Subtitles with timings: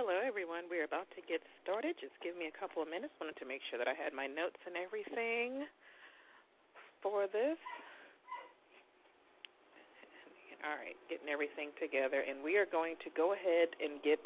[0.00, 0.64] Hello, everyone.
[0.72, 1.92] We're about to get started.
[2.00, 3.12] Just give me a couple of minutes.
[3.20, 5.68] Wanted to make sure that I had my notes and everything
[7.04, 7.60] for this.
[10.64, 14.24] All right, getting everything together, and we are going to go ahead and get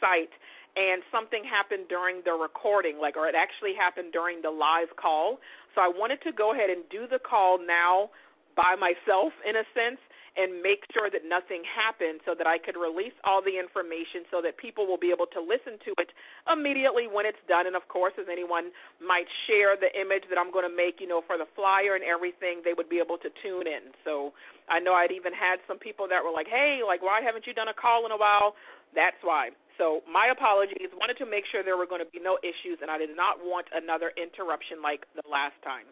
[0.00, 0.34] site
[0.76, 5.38] and something happened during the recording like or it actually happened during the live call
[5.74, 8.10] so i wanted to go ahead and do the call now
[8.56, 10.00] by myself in a sense
[10.36, 14.38] and make sure that nothing happened so that I could release all the information so
[14.42, 16.14] that people will be able to listen to it
[16.60, 17.64] immediately when it's done.
[17.64, 18.68] And of course, as anyone
[19.00, 22.04] might share the image that I'm going to make, you know, for the flyer and
[22.04, 23.96] everything, they would be able to tune in.
[24.04, 24.36] So
[24.68, 27.56] I know I'd even had some people that were like, hey, like, why haven't you
[27.56, 28.52] done a call in a while?
[28.92, 29.56] That's why.
[29.80, 30.92] So my apologies.
[30.92, 33.40] Wanted to make sure there were going to be no issues, and I did not
[33.40, 35.88] want another interruption like the last time.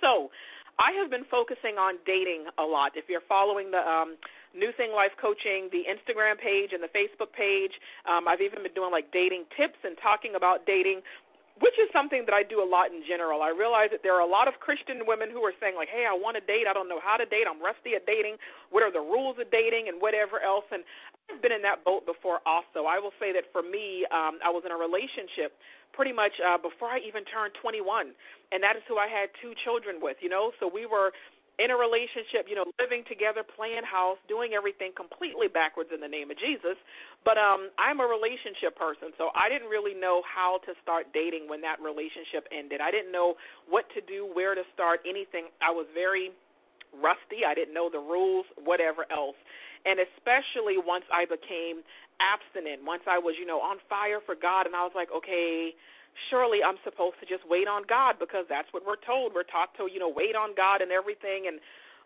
[0.00, 0.32] So
[0.80, 2.96] I have been focusing on dating a lot.
[2.96, 4.16] If you're following the um,
[4.54, 7.72] New Thing Life Coaching, the Instagram page and the Facebook page,
[8.08, 11.02] um, I've even been doing like dating tips and talking about dating
[11.60, 13.44] which is something that I do a lot in general.
[13.44, 16.08] I realize that there are a lot of Christian women who are saying like, "Hey,
[16.08, 16.66] I want to date.
[16.66, 17.44] I don't know how to date.
[17.46, 18.40] I'm rusty at dating.
[18.72, 20.82] What are the rules of dating and whatever else?" And
[21.28, 22.40] I've been in that boat before.
[22.46, 25.54] Also, I will say that for me, um, I was in a relationship
[25.92, 28.14] pretty much uh, before I even turned 21,
[28.52, 30.16] and that is who I had two children with.
[30.24, 31.12] You know, so we were
[31.60, 36.08] in a relationship, you know, living together, playing house, doing everything completely backwards in the
[36.08, 36.80] name of Jesus.
[37.22, 41.46] But um I'm a relationship person, so I didn't really know how to start dating
[41.52, 42.80] when that relationship ended.
[42.80, 43.36] I didn't know
[43.68, 45.52] what to do, where to start, anything.
[45.60, 46.32] I was very
[46.96, 47.44] rusty.
[47.46, 49.36] I didn't know the rules, whatever else.
[49.84, 51.84] And especially once I became
[52.20, 55.72] abstinent, once I was, you know, on fire for God and I was like, okay,
[56.28, 59.34] surely I'm supposed to just wait on God because that's what we're told.
[59.34, 61.60] We're taught to, you know, wait on God and everything and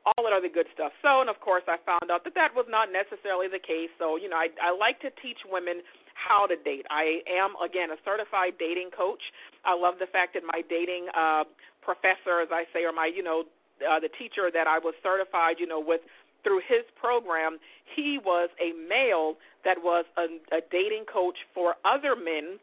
[0.04, 0.92] all that other good stuff.
[1.00, 3.88] So, and of course, I found out that that was not necessarily the case.
[3.96, 5.80] So, you know, I, I like to teach women
[6.12, 6.84] how to date.
[6.92, 9.20] I am, again, a certified dating coach.
[9.64, 11.48] I love the fact that my dating uh,
[11.80, 13.44] professor, as I say, or my, you know,
[13.82, 16.00] uh, the teacher that I was certified, you know, with
[16.44, 17.58] through his program,
[17.96, 22.60] he was a male that was a, a dating coach for other men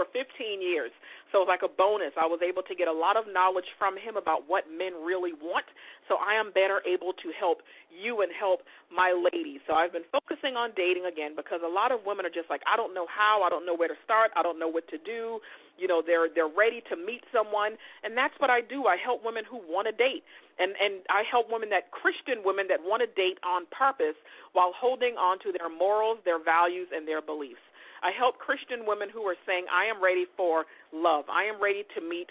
[0.00, 0.88] for 15 years.
[1.28, 2.16] So it's like a bonus.
[2.16, 5.36] I was able to get a lot of knowledge from him about what men really
[5.36, 5.68] want.
[6.08, 7.60] So I am better able to help
[7.92, 9.60] you and help my ladies.
[9.68, 12.64] So I've been focusing on dating again because a lot of women are just like,
[12.64, 14.96] I don't know how, I don't know where to start, I don't know what to
[14.96, 15.38] do.
[15.76, 18.84] You know, they're they're ready to meet someone, and that's what I do.
[18.84, 20.20] I help women who want to date,
[20.60, 24.18] and and I help women that Christian women that want to date on purpose
[24.52, 27.64] while holding on to their morals, their values, and their beliefs.
[28.02, 31.24] I help Christian women who are saying, I am ready for love.
[31.30, 32.28] I am ready to meet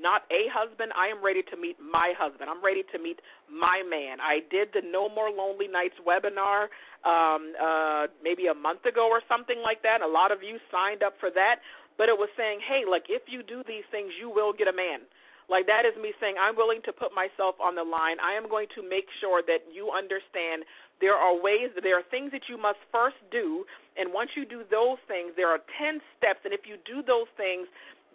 [0.00, 0.92] not a husband.
[0.96, 2.48] I am ready to meet my husband.
[2.48, 3.20] I'm ready to meet
[3.50, 4.20] my man.
[4.20, 6.72] I did the No More Lonely Nights webinar
[7.04, 10.00] um, uh, maybe a month ago or something like that.
[10.00, 11.60] A lot of you signed up for that,
[11.98, 14.72] but it was saying, hey, like if you do these things, you will get a
[14.72, 15.04] man.
[15.50, 18.16] Like that is me saying, I'm willing to put myself on the line.
[18.22, 20.64] I am going to make sure that you understand
[21.02, 23.66] there are ways, there are things that you must first do,
[23.98, 27.26] and once you do those things, there are 10 steps, and if you do those
[27.36, 27.66] things,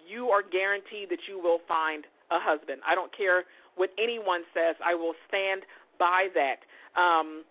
[0.07, 2.79] you are guaranteed that you will find a husband.
[2.87, 3.43] I don't care
[3.75, 5.67] what anyone says, I will stand
[5.99, 6.63] by that.
[6.95, 7.43] Um,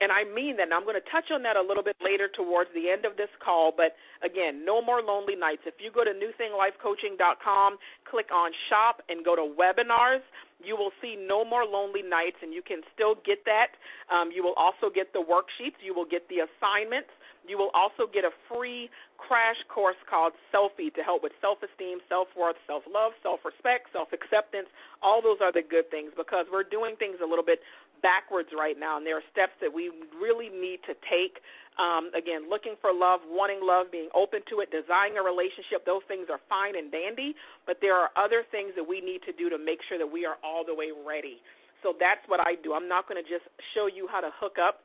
[0.00, 0.70] and I mean that.
[0.70, 3.16] And I'm going to touch on that a little bit later towards the end of
[3.16, 3.72] this call.
[3.74, 5.62] But again, no more lonely nights.
[5.66, 7.78] If you go to newthinglifecoaching.com,
[8.08, 10.22] click on shop, and go to webinars,
[10.62, 13.78] you will see no more lonely nights, and you can still get that.
[14.10, 15.78] Um, you will also get the worksheets.
[15.84, 17.10] You will get the assignments.
[17.48, 21.98] You will also get a free crash course called Selfie to help with self esteem,
[22.08, 24.68] self worth, self love, self respect, self acceptance.
[25.02, 27.60] All those are the good things because we're doing things a little bit
[28.00, 29.90] backwards right now, and there are steps that we
[30.20, 31.42] really need to take.
[31.78, 36.02] Um, again, looking for love, wanting love, being open to it, desiring a relationship, those
[36.10, 37.38] things are fine and dandy,
[37.70, 40.26] but there are other things that we need to do to make sure that we
[40.26, 41.38] are all the way ready.
[41.86, 42.74] So that's what I do.
[42.74, 43.46] I'm not going to just
[43.78, 44.82] show you how to hook up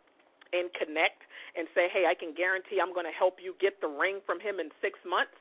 [0.54, 1.23] and connect
[1.54, 4.42] and say, hey, I can guarantee I'm going to help you get the ring from
[4.42, 5.34] him in six months.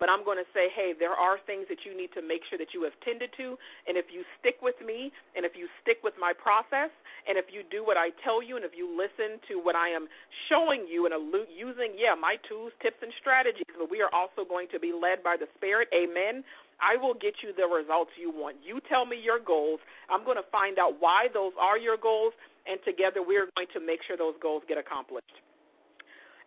[0.00, 2.56] But I'm going to say, hey, there are things that you need to make sure
[2.56, 3.60] that you have tended to.
[3.84, 6.88] And if you stick with me, and if you stick with my process,
[7.28, 9.92] and if you do what I tell you, and if you listen to what I
[9.92, 10.08] am
[10.48, 11.12] showing you and
[11.52, 15.20] using, yeah, my tools, tips, and strategies, but we are also going to be led
[15.20, 15.92] by the Spirit.
[15.92, 16.48] Amen.
[16.80, 18.56] I will get you the results you want.
[18.64, 19.84] You tell me your goals.
[20.08, 22.32] I'm going to find out why those are your goals,
[22.64, 25.36] and together we are going to make sure those goals get accomplished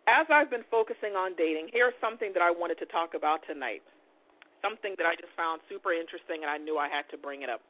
[0.06, 3.82] as I've been focusing on dating, here's something that I wanted to talk about tonight.
[4.60, 7.50] Something that I just found super interesting, and I knew I had to bring it
[7.52, 7.60] up.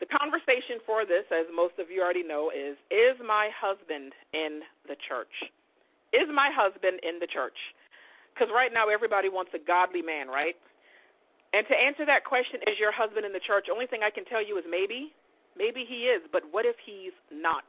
[0.00, 4.64] The conversation for this, as most of you already know, is Is my husband in
[4.88, 5.32] the church?
[6.12, 7.56] Is my husband in the church?
[8.32, 10.58] Because right now everybody wants a godly man, right?
[11.54, 13.70] And to answer that question, is your husband in the church?
[13.70, 15.14] Only thing I can tell you is maybe.
[15.54, 17.62] Maybe he is, but what if he's not?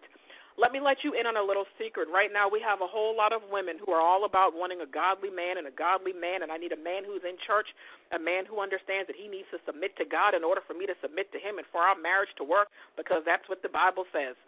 [0.55, 2.07] Let me let you in on a little secret.
[2.07, 4.87] Right now, we have a whole lot of women who are all about wanting a
[4.87, 7.67] godly man and a godly man, and I need a man who's in church,
[8.15, 10.87] a man who understands that he needs to submit to God in order for me
[10.87, 14.07] to submit to him and for our marriage to work because that's what the Bible
[14.15, 14.39] says.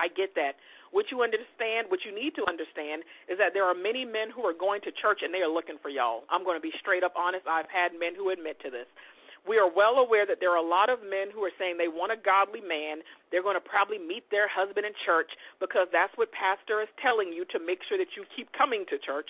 [0.00, 0.56] I get that.
[0.96, 4.48] What you understand, what you need to understand, is that there are many men who
[4.48, 6.24] are going to church and they are looking for y'all.
[6.32, 7.44] I'm going to be straight up honest.
[7.44, 8.88] I've had men who admit to this
[9.44, 11.92] we are well aware that there are a lot of men who are saying they
[11.92, 13.04] want a godly man.
[13.28, 15.28] They're going to probably meet their husband in church
[15.60, 18.96] because that's what pastor is telling you to make sure that you keep coming to
[18.96, 19.28] church.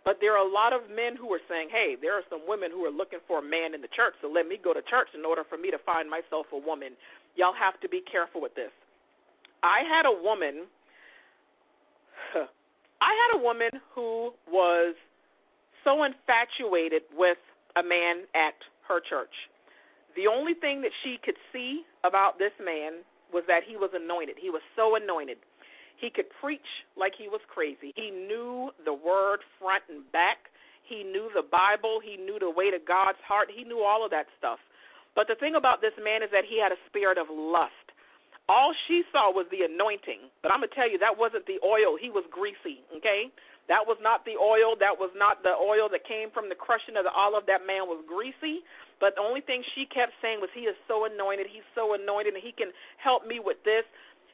[0.00, 2.72] But there are a lot of men who are saying, hey, there are some women
[2.72, 5.12] who are looking for a man in the church, so let me go to church
[5.12, 6.96] in order for me to find myself a woman.
[7.36, 8.72] Y'all have to be careful with this.
[9.62, 10.64] I had a woman,
[13.04, 14.96] I had a woman who was
[15.84, 17.38] so infatuated with
[17.76, 18.56] a man at
[18.90, 19.32] her church.
[20.18, 24.34] The only thing that she could see about this man was that he was anointed.
[24.42, 25.38] He was so anointed.
[26.02, 26.66] He could preach
[26.98, 27.94] like he was crazy.
[27.94, 30.50] He knew the word front and back.
[30.82, 32.00] He knew the Bible.
[32.02, 33.48] He knew the way to God's heart.
[33.54, 34.58] He knew all of that stuff.
[35.14, 37.89] But the thing about this man is that he had a spirit of lust.
[38.48, 40.30] All she saw was the anointing.
[40.42, 41.94] But I'm going to tell you, that wasn't the oil.
[42.00, 43.30] He was greasy, okay?
[43.70, 44.74] That was not the oil.
[44.74, 47.46] That was not the oil that came from the crushing of the olive.
[47.46, 48.66] That man was greasy.
[48.98, 51.46] But the only thing she kept saying was, He is so anointed.
[51.46, 53.86] He's so anointed, and He can help me with this.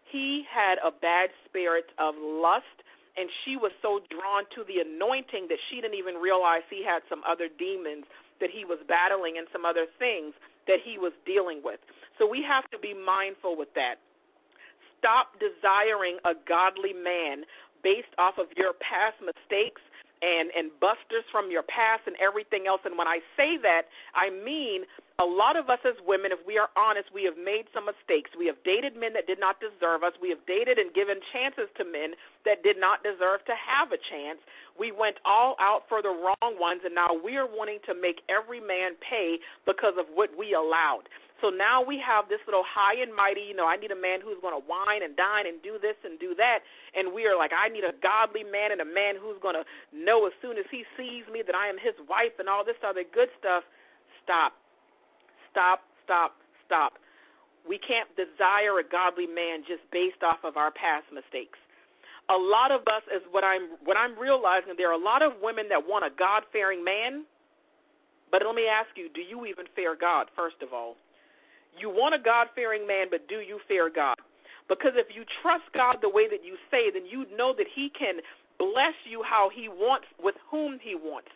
[0.08, 2.80] He had a bad spirit of lust,
[3.20, 7.02] and she was so drawn to the anointing that she didn't even realize he had
[7.08, 8.04] some other demons
[8.40, 10.34] that he was battling and some other things
[10.66, 11.80] that he was dealing with.
[12.18, 14.02] So we have to be mindful with that.
[14.98, 17.44] Stop desiring a godly man
[17.84, 19.80] based off of your past mistakes
[20.22, 22.80] and and busters from your past and everything else.
[22.84, 24.84] And when i say that i mean
[25.18, 28.30] a lot of us as women if we are honest we have made some mistakes.
[28.36, 30.12] We have dated men that did not deserve us.
[30.20, 34.00] We have dated and given chances to men that did not deserve to have a
[34.00, 34.40] chance.
[34.76, 38.20] We went all out for the wrong ones and now we are wanting to make
[38.28, 41.08] every man pay because of what we allowed
[41.44, 44.24] so now we have this little high and mighty, you know, I need a man
[44.24, 46.64] who's going to wine and dine and do this and do that.
[46.96, 49.64] And we are like, I need a godly man and a man who's going to
[49.92, 52.80] know as soon as he sees me that I am his wife and all this
[52.80, 53.68] other good stuff.
[54.24, 54.56] Stop.
[55.52, 56.96] Stop, stop, stop.
[57.68, 61.60] We can't desire a godly man just based off of our past mistakes.
[62.32, 65.38] A lot of us is what I'm what I'm realizing there are a lot of
[65.38, 67.22] women that want a God fearing man.
[68.32, 70.98] But let me ask you, do you even fear God, first of all?
[71.78, 74.16] You want a God fearing man, but do you fear God?
[74.68, 77.90] Because if you trust God the way that you say, then you know that He
[77.96, 78.18] can
[78.58, 81.28] bless you how He wants, with whom He wants.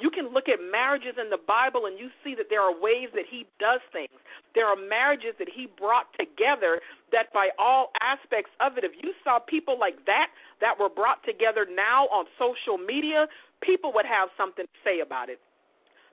[0.00, 3.12] You can look at marriages in the Bible and you see that there are ways
[3.14, 4.16] that He does things.
[4.54, 6.80] There are marriages that He brought together
[7.12, 10.28] that, by all aspects of it, if you saw people like that
[10.60, 13.28] that were brought together now on social media,
[13.60, 15.38] people would have something to say about it.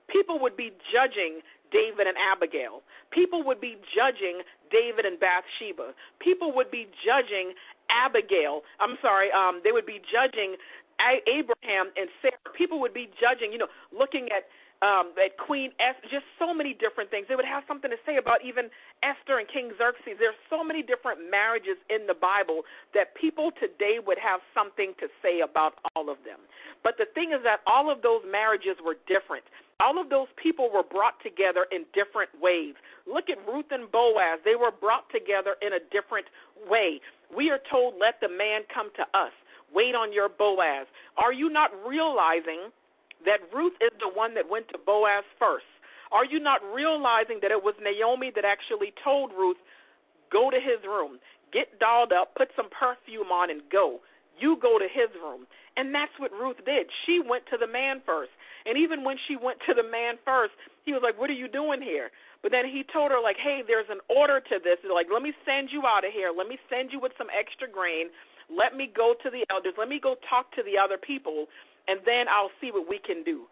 [0.06, 1.40] People would be judging
[1.72, 2.82] David and Abigail.
[3.10, 5.94] People would be judging David and Bathsheba.
[6.18, 7.54] People would be judging
[7.90, 8.62] Abigail.
[8.78, 10.56] I'm sorry, um, they would be judging
[11.26, 12.38] Abraham and Sarah.
[12.54, 14.46] People would be judging, you know, looking at
[14.82, 17.28] um, that Queen Esther, just so many different things.
[17.28, 18.72] They would have something to say about even
[19.04, 20.16] Esther and King Xerxes.
[20.16, 22.64] There's so many different marriages in the Bible
[22.96, 26.40] that people today would have something to say about all of them.
[26.82, 29.44] But the thing is that all of those marriages were different.
[29.80, 32.74] All of those people were brought together in different ways.
[33.06, 34.40] Look at Ruth and Boaz.
[34.44, 36.26] They were brought together in a different
[36.68, 37.00] way.
[37.34, 39.32] We are told, let the man come to us.
[39.72, 40.86] Wait on your Boaz.
[41.16, 42.70] Are you not realizing
[43.24, 45.68] that Ruth is the one that went to Boaz first.
[46.12, 49.58] Are you not realizing that it was Naomi that actually told Ruth,
[50.32, 51.18] go to his room,
[51.52, 54.00] get dolled up, put some perfume on, and go?
[54.38, 55.46] You go to his room.
[55.76, 56.88] And that's what Ruth did.
[57.06, 58.32] She went to the man first.
[58.66, 60.52] And even when she went to the man first,
[60.84, 62.10] he was like, What are you doing here?
[62.42, 64.80] But then he told her, like, hey, there's an order to this.
[64.80, 66.32] Like, let me send you out of here.
[66.32, 68.08] Let me send you with some extra grain.
[68.48, 69.76] Let me go to the elders.
[69.76, 71.52] Let me go talk to the other people
[71.88, 73.50] and then I'll see what we can do.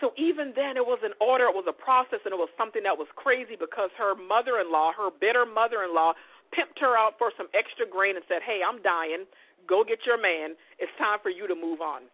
[0.00, 2.80] So even then, it was an order, it was a process, and it was something
[2.88, 6.16] that was crazy because her mother in law, her bitter mother in law,
[6.56, 9.28] pimped her out for some extra grain and said, Hey, I'm dying.
[9.68, 10.56] Go get your man.
[10.80, 12.08] It's time for you to move on.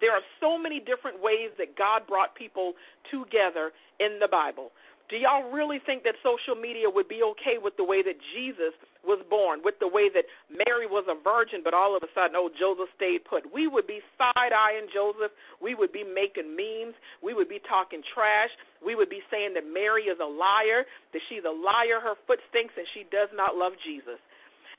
[0.00, 2.74] There are so many different ways that God brought people
[3.10, 4.70] together in the Bible.
[5.08, 8.74] Do y'all really think that social media would be okay with the way that Jesus
[9.06, 12.34] was born, with the way that Mary was a virgin, but all of a sudden,
[12.34, 13.46] oh, Joseph stayed put?
[13.54, 15.30] We would be side eyeing Joseph.
[15.62, 16.98] We would be making memes.
[17.22, 18.50] We would be talking trash.
[18.82, 20.82] We would be saying that Mary is a liar,
[21.14, 24.18] that she's a liar, her foot stinks, and she does not love Jesus.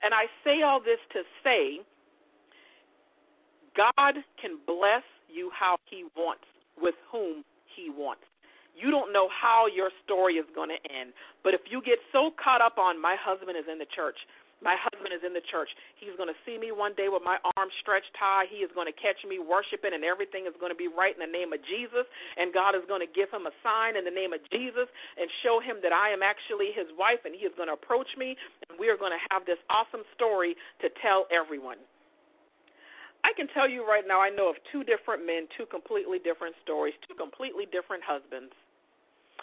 [0.04, 1.88] And I say all this to say
[3.78, 6.50] God can bless you how He wants,
[6.82, 7.46] with whom
[7.78, 8.26] He wants.
[8.74, 11.14] You don't know how your story is going to end.
[11.46, 14.18] But if you get so caught up on my husband is in the church,
[14.58, 15.70] my husband is in the church.
[16.02, 18.50] He's going to see me one day with my arms stretched high.
[18.50, 21.22] He is going to catch me worshiping, and everything is going to be right in
[21.22, 22.10] the name of Jesus.
[22.42, 25.30] And God is going to give him a sign in the name of Jesus and
[25.46, 28.34] show him that I am actually his wife, and he is going to approach me,
[28.70, 31.78] and we are going to have this awesome story to tell everyone.
[33.28, 36.56] I can tell you right now, I know of two different men, two completely different
[36.64, 38.56] stories, two completely different husbands.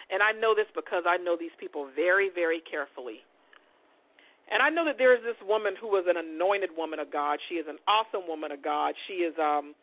[0.08, 3.20] And I know this because I know these people very, very carefully.
[4.48, 7.36] And I know that there is this woman who was an anointed woman of God.
[7.48, 8.96] She is an awesome woman of God.
[9.04, 9.76] She is um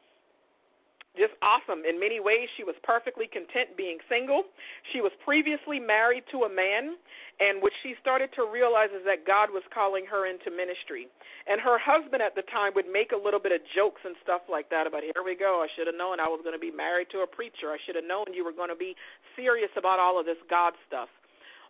[1.18, 2.48] just awesome in many ways.
[2.56, 4.48] She was perfectly content being single.
[4.96, 6.96] She was previously married to a man,
[7.44, 11.12] and what she started to realize is that God was calling her into ministry.
[11.52, 14.48] And her husband at the time would make a little bit of jokes and stuff
[14.48, 16.72] like that about, here we go, I should have known I was going to be
[16.72, 17.76] married to a preacher.
[17.76, 18.96] I should have known you were going to be
[19.36, 21.10] serious about all of this God stuff.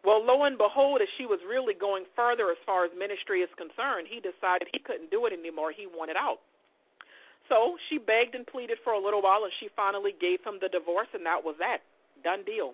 [0.03, 3.49] Well, lo and behold, as she was really going further as far as ministry is
[3.53, 5.71] concerned, he decided he couldn't do it anymore.
[5.71, 6.41] He wanted out.
[7.49, 10.69] So she begged and pleaded for a little while, and she finally gave him the
[10.69, 11.79] divorce, and that was that.
[12.23, 12.73] Done deal.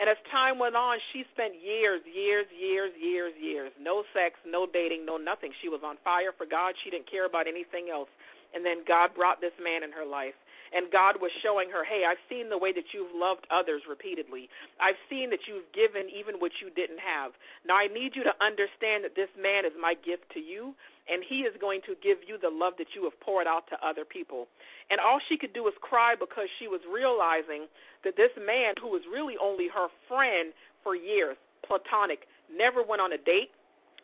[0.00, 3.70] And as time went on, she spent years, years, years, years, years.
[3.78, 5.52] No sex, no dating, no nothing.
[5.60, 6.74] She was on fire for God.
[6.82, 8.08] She didn't care about anything else.
[8.54, 10.34] And then God brought this man in her life.
[10.72, 14.48] And God was showing her, hey, I've seen the way that you've loved others repeatedly.
[14.80, 17.36] I've seen that you've given even what you didn't have.
[17.68, 20.72] Now I need you to understand that this man is my gift to you
[21.10, 23.76] and he is going to give you the love that you have poured out to
[23.84, 24.46] other people.
[24.90, 27.66] And all she could do was cry because she was realizing
[28.04, 31.36] that this man, who was really only her friend for years,
[31.66, 33.50] platonic, never went on a date.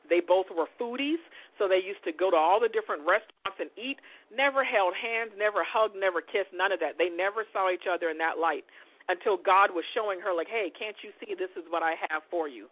[0.08, 1.20] They both were foodies,
[1.56, 4.00] so they used to go to all the different restaurants and eat,
[4.34, 6.96] never held hands, never hugged, never kissed, none of that.
[6.96, 8.64] They never saw each other in that light
[9.08, 12.22] until God was showing her, like, hey, can't you see this is what I have
[12.30, 12.68] for you?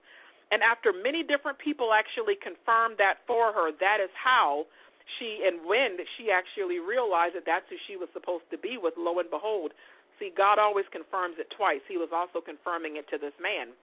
[0.52, 4.68] And after many different people actually confirmed that for her, that is how
[5.18, 8.94] she and when she actually realized that that's who she was supposed to be with.
[8.98, 9.72] Lo and behold,
[10.18, 11.82] see, God always confirms it twice.
[11.88, 13.74] He was also confirming it to this man.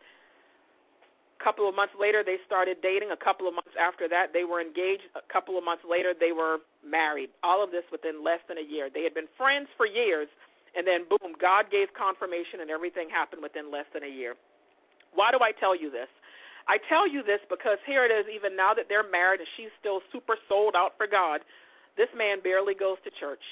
[1.39, 3.11] A couple of months later, they started dating.
[3.11, 5.03] A couple of months after that, they were engaged.
[5.15, 7.29] A couple of months later, they were married.
[7.43, 8.87] All of this within less than a year.
[8.93, 10.27] They had been friends for years,
[10.77, 14.35] and then boom, God gave confirmation, and everything happened within less than a year.
[15.13, 16.09] Why do I tell you this?
[16.67, 19.73] I tell you this because here it is, even now that they're married and she's
[19.79, 21.41] still super sold out for God,
[21.97, 23.43] this man barely goes to church.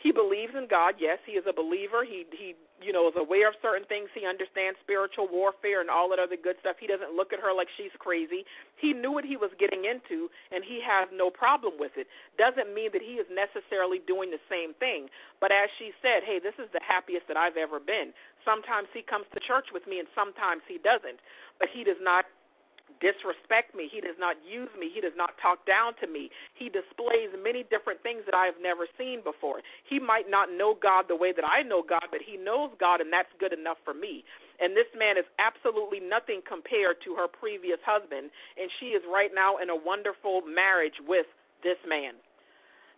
[0.00, 2.08] He believes in God, yes, he is a believer.
[2.08, 4.08] He he you know is aware of certain things.
[4.16, 6.80] He understands spiritual warfare and all that other good stuff.
[6.80, 8.48] He doesn't look at her like she's crazy.
[8.80, 12.08] He knew what he was getting into and he has no problem with it.
[12.40, 15.12] Doesn't mean that he is necessarily doing the same thing.
[15.36, 18.16] But as she said, hey, this is the happiest that I've ever been.
[18.40, 21.20] Sometimes he comes to church with me and sometimes he doesn't
[21.60, 22.24] but he does not
[23.00, 23.88] disrespect me.
[23.88, 24.92] He does not use me.
[24.92, 26.30] He does not talk down to me.
[26.54, 29.64] He displays many different things that I have never seen before.
[29.88, 33.00] He might not know God the way that I know God, but he knows God,
[33.00, 34.22] and that's good enough for me.
[34.60, 38.28] And this man is absolutely nothing compared to her previous husband,
[38.60, 41.26] and she is right now in a wonderful marriage with
[41.64, 42.20] this man.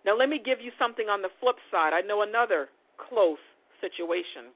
[0.05, 1.95] Now, let me give you something on the flip side.
[1.95, 2.67] I know another
[2.99, 3.39] close
[3.79, 4.51] situation.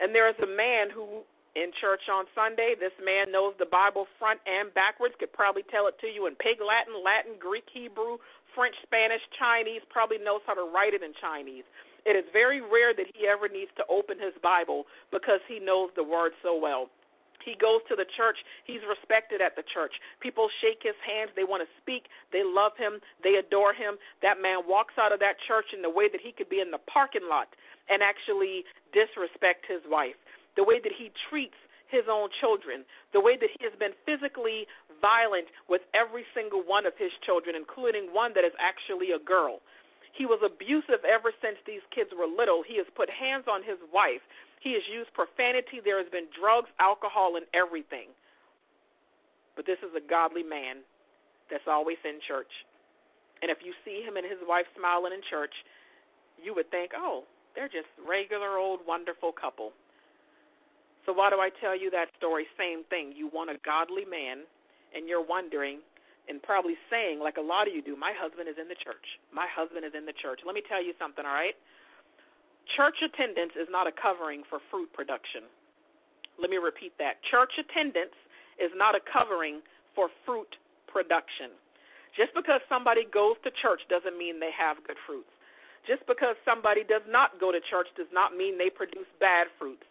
[0.00, 2.74] And there is a man who in church on Sunday.
[2.78, 6.34] This man knows the Bible front and backwards, could probably tell it to you in
[6.36, 8.16] Pig Latin, Latin, Greek, Hebrew,
[8.54, 11.64] French, Spanish, Chinese, probably knows how to write it in Chinese.
[12.04, 15.90] It is very rare that he ever needs to open his Bible because he knows
[15.94, 16.90] the word so well.
[17.44, 18.38] He goes to the church.
[18.64, 19.90] He's respected at the church.
[20.22, 21.34] People shake his hands.
[21.34, 22.06] They want to speak.
[22.30, 23.02] They love him.
[23.22, 23.98] They adore him.
[24.22, 26.70] That man walks out of that church in the way that he could be in
[26.70, 27.50] the parking lot
[27.90, 28.62] and actually
[28.94, 30.14] disrespect his wife
[30.56, 31.56] the way that he treats
[31.88, 34.64] his own children, the way that he has been physically
[35.04, 39.60] violent with every single one of his children, including one that is actually a girl.
[40.16, 42.64] He was abusive ever since these kids were little.
[42.64, 44.24] He has put hands on his wife.
[44.60, 45.80] He has used profanity.
[45.84, 48.12] There has been drugs, alcohol, and everything.
[49.56, 50.84] But this is a godly man
[51.52, 52.48] that's always in church.
[53.40, 55.52] And if you see him and his wife smiling in church,
[56.40, 57.24] you would think, oh,
[57.56, 59.72] they're just regular old wonderful couple.
[61.04, 62.46] So why do I tell you that story?
[62.56, 63.12] Same thing.
[63.16, 64.46] You want a godly man,
[64.94, 65.80] and you're wondering
[66.28, 69.18] and probably saying, like a lot of you do, my husband is in the church.
[69.34, 70.40] My husband is in the church.
[70.46, 71.58] Let me tell you something, all right?
[72.78, 75.42] Church attendance is not a covering for fruit production.
[76.38, 77.18] Let me repeat that.
[77.26, 78.14] Church attendance
[78.62, 79.60] is not a covering
[79.98, 80.48] for fruit
[80.86, 81.50] production.
[82.14, 85.32] Just because somebody goes to church doesn't mean they have good fruits.
[85.88, 89.82] Just because somebody does not go to church does not mean they produce bad fruits.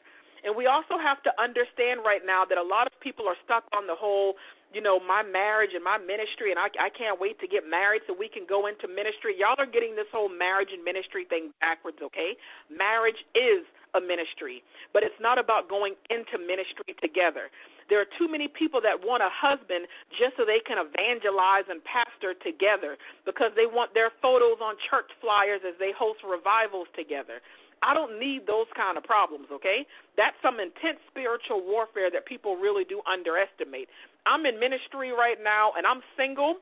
[0.43, 3.63] And we also have to understand right now that a lot of people are stuck
[3.73, 4.35] on the whole,
[4.73, 8.01] you know, my marriage and my ministry, and I, I can't wait to get married
[8.07, 9.37] so we can go into ministry.
[9.37, 12.33] Y'all are getting this whole marriage and ministry thing backwards, okay?
[12.73, 13.61] Marriage is
[13.93, 17.51] a ministry, but it's not about going into ministry together.
[17.91, 19.83] There are too many people that want a husband
[20.15, 22.95] just so they can evangelize and pastor together
[23.27, 27.43] because they want their photos on church flyers as they host revivals together.
[27.81, 29.85] I don't need those kind of problems, okay?
[30.15, 33.89] That's some intense spiritual warfare that people really do underestimate.
[34.25, 36.61] I'm in ministry right now and I'm single,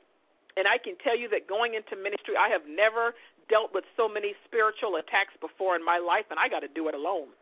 [0.55, 3.13] and I can tell you that going into ministry, I have never
[3.51, 6.87] dealt with so many spiritual attacks before in my life, and I got to do
[6.87, 7.35] it alone.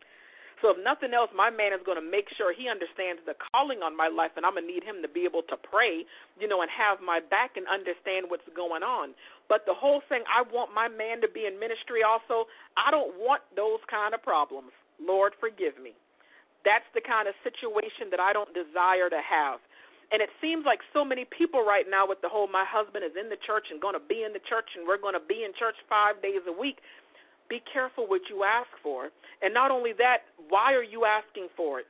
[0.60, 3.78] So if nothing else, my man is going to make sure he understands the calling
[3.82, 6.02] on my life, and I'm going to need him to be able to pray,
[6.38, 9.14] you know, and have my back and understand what's going on.
[9.46, 12.50] But the whole thing, I want my man to be in ministry also.
[12.74, 14.74] I don't want those kind of problems.
[14.98, 15.94] Lord, forgive me.
[16.66, 19.62] That's the kind of situation that I don't desire to have.
[20.10, 23.12] And it seems like so many people right now with the whole my husband is
[23.12, 25.44] in the church and going to be in the church and we're going to be
[25.44, 26.80] in church five days a week
[27.48, 29.08] be careful what you ask for.
[29.42, 31.86] And not only that, why are you asking for it?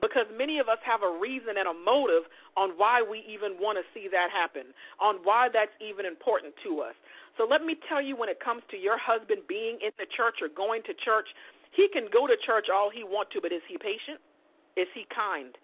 [0.00, 3.78] Because many of us have a reason and a motive on why we even want
[3.78, 6.94] to see that happen, on why that's even important to us.
[7.38, 10.38] So let me tell you when it comes to your husband being in the church
[10.42, 11.26] or going to church,
[11.72, 14.22] he can go to church all he wants to, but is he patient?
[14.76, 15.56] Is he kind?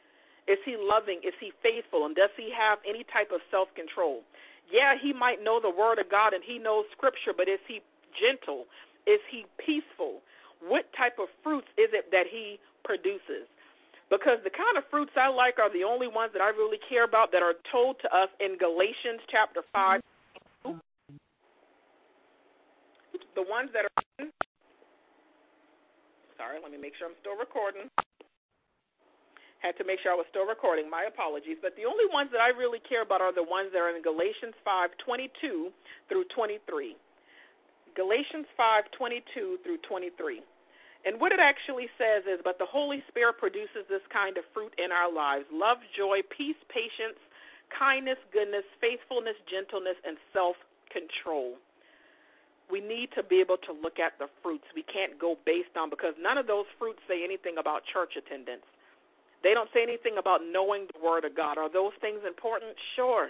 [0.49, 1.23] Is he loving?
[1.23, 2.07] Is he faithful?
[2.07, 4.23] And does he have any type of self control?
[4.67, 7.83] Yeah, he might know the word of God and he knows scripture, but is he
[8.19, 8.67] gentle?
[9.07, 10.21] Is he peaceful?
[10.61, 13.49] What type of fruits is it that he produces?
[14.11, 17.07] Because the kind of fruits I like are the only ones that I really care
[17.07, 20.03] about that are told to us in Galatians chapter 5.
[23.39, 24.27] The ones that are.
[26.37, 27.87] Sorry, let me make sure I'm still recording.
[29.63, 30.91] Had to make sure I was still recording.
[30.91, 31.63] My apologies.
[31.63, 34.03] But the only ones that I really care about are the ones that are in
[34.03, 35.71] Galatians 5 22
[36.11, 36.97] through 23.
[38.01, 40.41] Galatians 5:22 through 23.
[41.05, 44.73] And what it actually says is, but the Holy Spirit produces this kind of fruit
[44.81, 47.21] in our lives love, joy, peace, patience,
[47.69, 50.57] kindness, goodness, faithfulness, gentleness, and self
[50.89, 51.59] control.
[52.71, 54.65] We need to be able to look at the fruits.
[54.75, 58.65] We can't go based on, because none of those fruits say anything about church attendance.
[59.43, 61.59] They don't say anything about knowing the Word of God.
[61.59, 62.77] Are those things important?
[62.97, 63.29] Sure.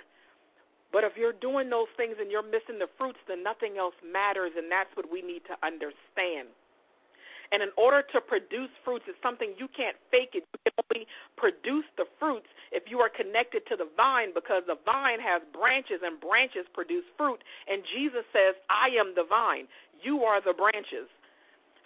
[0.93, 4.53] But if you're doing those things and you're missing the fruits, then nothing else matters,
[4.57, 6.51] and that's what we need to understand.
[7.53, 10.47] And in order to produce fruits, it's something you can't fake it.
[10.47, 14.79] You can only produce the fruits if you are connected to the vine because the
[14.87, 17.43] vine has branches and branches produce fruit.
[17.67, 19.67] And Jesus says, I am the vine.
[20.03, 21.11] You are the branches.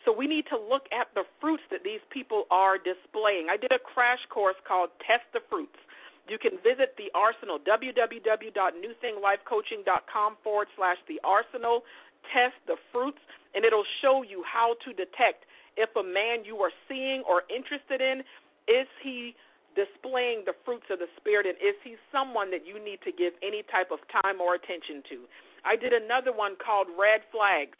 [0.04, 3.48] So we need to look at the fruits that these people are displaying.
[3.48, 5.80] I did a crash course called Test the Fruits
[6.28, 11.84] You can visit the Arsenal, www.newthinglifecoaching.com forward slash the Arsenal.
[12.32, 13.20] Test the fruits,
[13.54, 15.44] and it'll show you how to detect
[15.76, 18.24] if a man you are seeing or interested in
[18.66, 19.36] is he
[19.76, 23.34] displaying the fruits of the Spirit, and is he someone that you need to give
[23.42, 25.26] any type of time or attention to?
[25.64, 27.76] I did another one called Red Flags.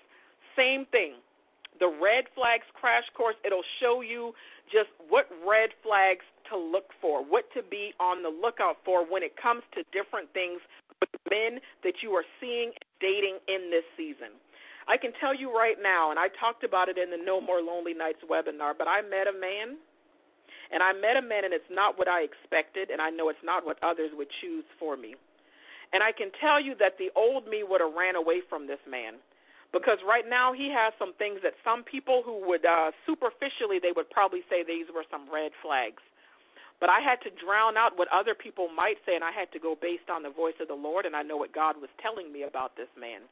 [0.57, 1.15] Same thing.
[1.81, 4.33] The Red Flags Crash Course, it'll show you
[4.71, 9.23] just what red flags to look for, what to be on the lookout for when
[9.23, 10.61] it comes to different things
[11.01, 14.33] with men that you are seeing and dating in this season.
[14.87, 17.61] I can tell you right now, and I talked about it in the No More
[17.61, 19.81] Lonely Nights webinar, but I met a man
[20.73, 23.45] and I met a man, and it's not what I expected, and I know it's
[23.45, 25.15] not what others would choose for me.
[25.93, 28.81] And I can tell you that the old me would have ran away from this
[28.89, 29.21] man
[29.75, 33.91] because right now he has some things that some people who would uh, superficially they
[33.91, 36.01] would probably say these were some red flags.
[36.79, 39.59] But I had to drown out what other people might say, and I had to
[39.63, 42.31] go based on the voice of the Lord, and I know what God was telling
[42.31, 43.23] me about this man.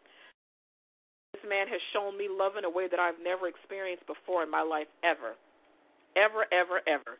[1.34, 4.50] This man has shown me love in a way that I've never experienced before in
[4.50, 5.34] my life, ever
[6.16, 7.18] ever, ever, ever.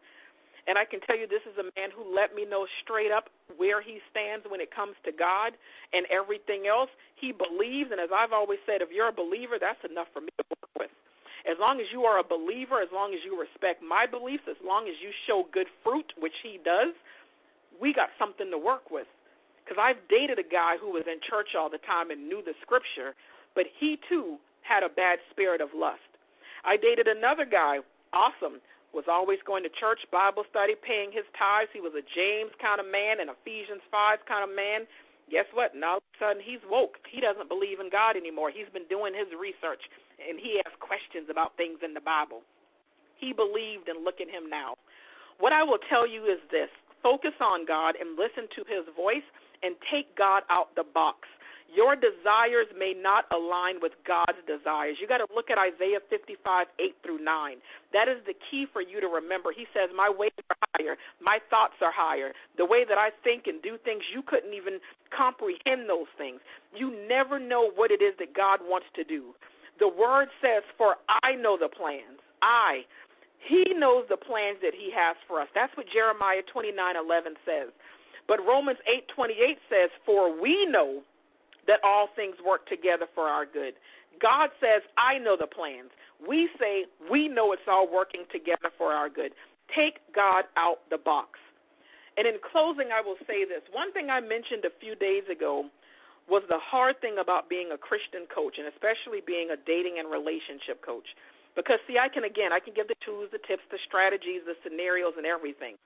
[0.67, 3.27] And I can tell you, this is a man who let me know straight up
[3.59, 5.59] where he stands when it comes to God
[5.91, 6.91] and everything else.
[7.19, 10.31] He believes, and as I've always said, if you're a believer, that's enough for me
[10.39, 10.93] to work with.
[11.43, 14.61] As long as you are a believer, as long as you respect my beliefs, as
[14.63, 16.95] long as you show good fruit, which he does,
[17.83, 19.11] we got something to work with.
[19.59, 22.55] Because I've dated a guy who was in church all the time and knew the
[22.63, 23.19] scripture,
[23.59, 26.07] but he too had a bad spirit of lust.
[26.63, 27.83] I dated another guy,
[28.15, 31.73] awesome, was always going to church, Bible study, paying his tithes.
[31.73, 34.85] He was a James kind of man, an Ephesians 5 kind of man.
[35.33, 35.73] Guess what?
[35.73, 37.01] Now all of a sudden he's woke.
[37.09, 38.53] He doesn't believe in God anymore.
[38.53, 39.81] He's been doing his research
[40.21, 42.45] and he has questions about things in the Bible.
[43.17, 44.77] He believed and look at him now.
[45.41, 46.69] What I will tell you is this
[47.01, 49.25] focus on God and listen to his voice
[49.63, 51.27] and take God out the box.
[51.73, 55.01] Your desires may not align with God's desires.
[55.01, 57.57] You got to look at Isaiah 55, 8 through 9.
[57.97, 59.57] That is the key for you to remember.
[59.57, 62.37] He says, My ways are higher, my thoughts are higher.
[62.61, 66.45] The way that I think and do things, you couldn't even comprehend those things.
[66.77, 69.33] You never know what it is that God wants to do.
[69.81, 72.21] The word says, For I know the plans.
[72.45, 72.85] I.
[73.49, 75.49] He knows the plans that he has for us.
[75.55, 77.73] That's what Jeremiah 29, 11 says.
[78.29, 81.03] But Romans 8, 28 says, For we know
[81.67, 83.75] that all things work together for our good.
[84.21, 85.91] God says, I know the plans.
[86.21, 89.33] We say, we know it's all working together for our good.
[89.75, 91.39] Take God out the box.
[92.17, 93.65] And in closing, I will say this.
[93.73, 95.67] One thing I mentioned a few days ago
[96.29, 100.07] was the hard thing about being a Christian coach, and especially being a dating and
[100.07, 101.09] relationship coach.
[101.57, 104.55] Because, see, I can, again, I can give the tools, the tips, the strategies, the
[104.63, 105.77] scenarios, and everything.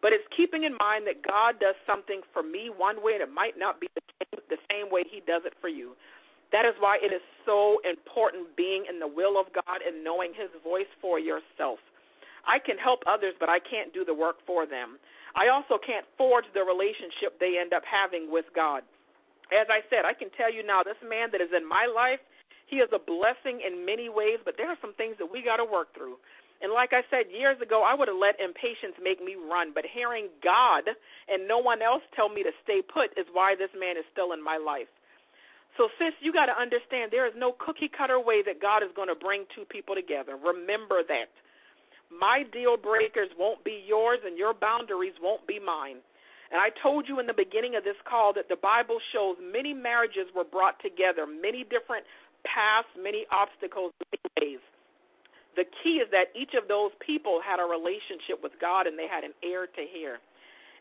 [0.00, 3.32] But it's keeping in mind that God does something for me one way and it
[3.32, 5.92] might not be the same, the same way He does it for you.
[6.52, 10.32] That is why it is so important being in the will of God and knowing
[10.34, 11.78] His voice for yourself.
[12.48, 14.98] I can help others, but I can't do the work for them.
[15.36, 18.82] I also can't forge the relationship they end up having with God.
[19.52, 22.22] As I said, I can tell you now, this man that is in my life,
[22.66, 25.58] he is a blessing in many ways, but there are some things that we got
[25.58, 26.22] to work through.
[26.60, 29.72] And like I said years ago, I would have let impatience make me run.
[29.74, 30.84] But hearing God
[31.28, 34.32] and no one else tell me to stay put is why this man is still
[34.32, 34.88] in my life.
[35.78, 38.90] So, sis, you got to understand there is no cookie cutter way that God is
[38.94, 40.36] going to bring two people together.
[40.36, 41.32] Remember that.
[42.10, 46.02] My deal breakers won't be yours, and your boundaries won't be mine.
[46.50, 49.72] And I told you in the beginning of this call that the Bible shows many
[49.72, 52.04] marriages were brought together, many different
[52.42, 54.60] paths, many obstacles, many ways.
[55.56, 59.10] The key is that each of those people had a relationship with God and they
[59.10, 60.22] had an ear to hear.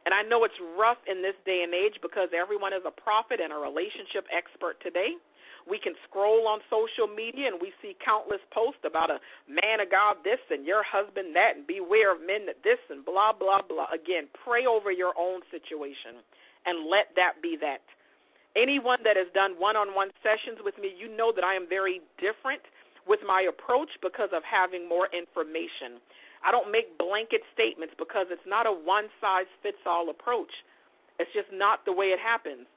[0.06, 3.44] And I know it's rough in this day and age because everyone is a prophet
[3.44, 5.20] and a relationship expert today.
[5.68, 9.92] We can scroll on social media and we see countless posts about a man of
[9.92, 13.62] God this and your husband that and beware of men that this and blah, blah,
[13.62, 13.92] blah.
[13.92, 16.24] Again, pray over your own situation
[16.66, 17.84] and let that be that.
[18.58, 21.70] Anyone that has done one on one sessions with me, you know that I am
[21.70, 22.64] very different
[23.10, 25.98] with my approach because of having more information.
[26.46, 30.54] I don't make blanket statements because it's not a one size fits all approach.
[31.18, 32.70] It's just not the way it happens.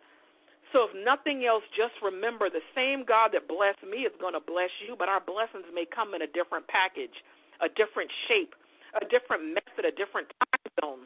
[0.73, 4.40] So, if nothing else, just remember the same God that blessed me is going to
[4.40, 7.12] bless you, but our blessings may come in a different package,
[7.61, 8.57] a different shape,
[8.97, 11.05] a different method, a different time zone.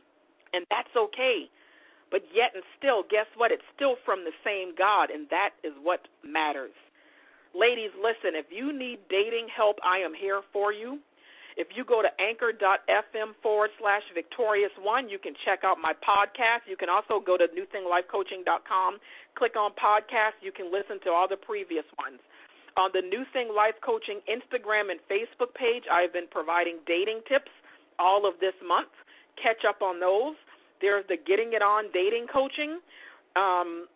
[0.54, 1.50] And that's okay.
[2.14, 3.50] But yet and still, guess what?
[3.50, 6.78] It's still from the same God, and that is what matters.
[7.56, 11.00] Ladies, listen, if you need dating help, I am here for you.
[11.56, 16.68] If you go to anchor.fm forward slash victorious one, you can check out my podcast.
[16.68, 18.98] You can also go to newthinglifecoaching.com,
[19.40, 20.36] click on podcast.
[20.44, 22.20] You can listen to all the previous ones.
[22.76, 27.48] On the New Thing Life Coaching Instagram and Facebook page, I've been providing dating tips
[27.98, 28.92] all of this month.
[29.40, 30.36] Catch up on those.
[30.84, 32.84] There's the Getting It On dating coaching.
[33.32, 33.88] Um,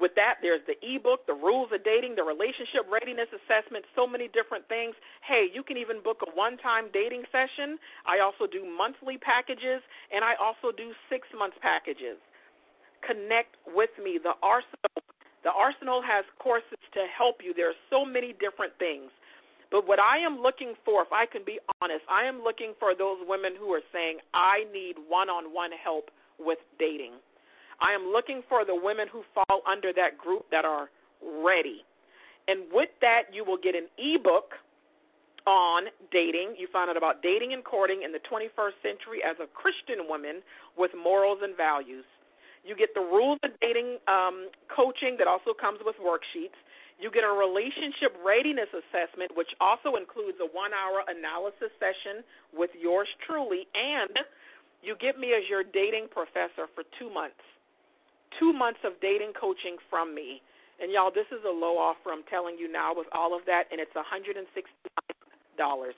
[0.00, 4.28] with that, there's the ebook, the rules of dating, the relationship readiness assessment, so many
[4.28, 4.94] different things.
[5.24, 7.78] Hey, you can even book a one time dating session.
[8.04, 9.80] I also do monthly packages,
[10.12, 12.20] and I also do six month packages.
[13.04, 14.18] Connect with me.
[14.22, 15.00] The Arsenal.
[15.44, 17.54] The Arsenal has courses to help you.
[17.54, 19.14] There are so many different things.
[19.70, 22.94] But what I am looking for, if I can be honest, I am looking for
[22.94, 27.14] those women who are saying, I need one on one help with dating.
[27.80, 30.88] I am looking for the women who fall under that group that are
[31.22, 31.84] ready.
[32.48, 34.54] And with that, you will get an ebook
[35.46, 36.56] on dating.
[36.58, 40.42] You find out about dating and courting in the 21st century as a Christian woman
[40.76, 42.04] with morals and values.
[42.64, 46.58] You get the rules of dating um, coaching that also comes with worksheets.
[46.98, 52.70] You get a relationship readiness assessment, which also includes a one hour analysis session with
[52.74, 53.70] yours truly.
[53.76, 54.18] And
[54.82, 57.38] you get me as your dating professor for two months
[58.38, 60.40] two months of dating coaching from me.
[60.80, 62.12] And y'all, this is a low offer.
[62.12, 64.44] I'm telling you now with all of that, and it's $169.
[65.58, 65.94] $169.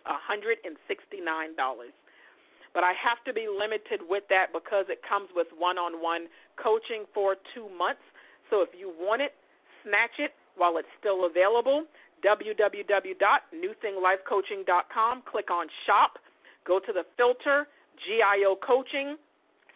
[2.75, 6.29] But I have to be limited with that because it comes with one on one
[6.62, 8.03] coaching for two months.
[8.51, 9.35] So if you want it,
[9.83, 11.87] snatch it while it's still available.
[12.25, 15.23] www.newthinglifecoaching.com.
[15.27, 16.19] Click on shop.
[16.67, 17.67] Go to the filter,
[18.05, 19.17] GIO coaching,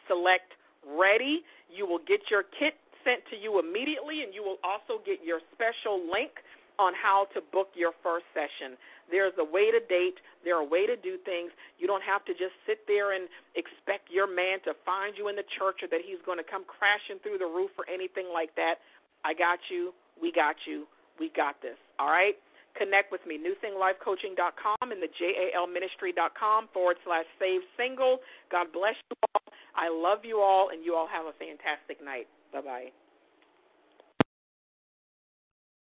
[0.07, 0.53] select
[0.87, 1.43] ready.
[1.71, 5.41] You will get your kit sent to you immediately, and you will also get your
[5.55, 6.31] special link
[6.79, 8.79] on how to book your first session.
[9.11, 11.53] There's a way to date, there's a way to do things.
[11.77, 15.37] You don't have to just sit there and expect your man to find you in
[15.37, 18.57] the church or that he's going to come crashing through the roof or anything like
[18.57, 18.81] that.
[19.23, 19.93] I got you.
[20.17, 20.89] We got you.
[21.21, 21.77] We got this.
[22.01, 22.35] All right?
[22.73, 28.19] Connect with me, newthinglifecoaching.com and the jalministry.com forward slash save single.
[28.51, 29.42] God bless you all.
[29.75, 32.29] I love you all, and you all have a fantastic night.
[32.53, 32.89] Bye bye.